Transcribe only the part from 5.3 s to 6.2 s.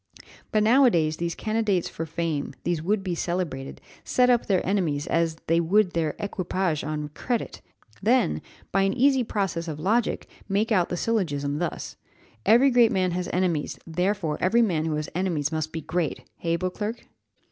they would their